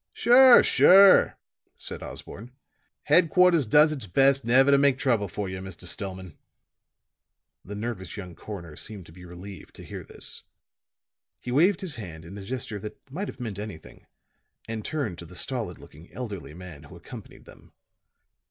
"Sure, 0.13 0.63
sure," 0.63 1.37
said 1.77 2.01
Osborne. 2.01 2.49
"Headquarters 3.03 3.67
does 3.67 3.91
its 3.91 4.07
best 4.07 4.43
never 4.43 4.71
to 4.71 4.77
make 4.79 4.97
trouble 4.97 5.27
for 5.27 5.47
you, 5.47 5.59
Mr. 5.61 5.83
Stillman." 5.83 6.35
The 7.63 7.75
nervous 7.75 8.17
young 8.17 8.33
coroner 8.33 8.75
seemed 8.75 9.05
to 9.05 9.11
be 9.11 9.25
relieved 9.25 9.75
to 9.75 9.83
hear 9.85 10.03
this. 10.03 10.41
He 11.39 11.51
waved 11.51 11.81
his 11.81 11.97
hand 11.97 12.25
in 12.25 12.35
a 12.35 12.41
gesture 12.43 12.79
that 12.79 13.11
might 13.11 13.27
have 13.27 13.39
meant 13.39 13.59
anything 13.59 14.07
and 14.67 14.83
turned 14.83 15.19
to 15.19 15.25
the 15.27 15.35
stolid 15.35 15.77
looking, 15.77 16.11
elderly 16.11 16.55
man 16.55 16.85
who 16.85 16.95
accompanied 16.95 17.45
them. 17.45 17.71